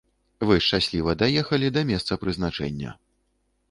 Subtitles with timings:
[0.51, 3.01] Вы шчасліва даехалі да месца прызначэння.